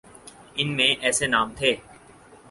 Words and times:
ان 0.55 0.67
میں 0.75 0.95
ایسے 1.01 1.27
نام 1.27 1.53
تھے۔ 1.57 1.75